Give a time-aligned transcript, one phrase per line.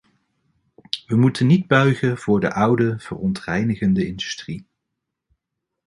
[1.07, 4.65] We moeten niet buigen voor de oude, verontreinigende industrie.